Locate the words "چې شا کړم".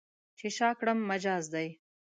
0.37-0.99